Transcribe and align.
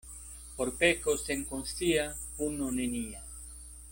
Por 0.55 0.71
peko 0.79 1.15
senkonscia 1.23 2.07
puno 2.39 2.73
nenia. 2.81 3.25